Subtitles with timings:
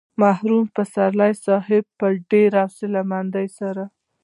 [0.21, 3.83] مرحوم پسرلي صاحب په ډېره حوصله مندۍ سره.